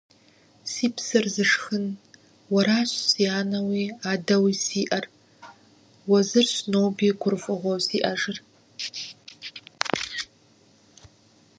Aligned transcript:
Си 0.71 0.87
псэр 0.95 1.25
зышхын, 1.35 1.85
уэращ 2.53 2.91
сэ 3.09 3.25
анэуи 3.39 3.85
адэуи 4.11 4.53
сиӏар. 4.65 5.05
Уэ 6.09 6.19
зырщ 6.29 6.53
ноби 6.71 7.07
гурыфӏыгъуэу 7.21 7.79
сиӏэжыр. 7.87 8.37